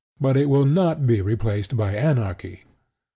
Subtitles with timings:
[0.19, 2.63] But it will not be replaced by anarchy.